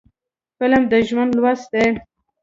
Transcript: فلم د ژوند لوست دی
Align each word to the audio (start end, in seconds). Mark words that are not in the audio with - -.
فلم 0.59 0.83
د 0.91 0.93
ژوند 1.07 1.31
لوست 1.41 1.67
دی 1.73 1.85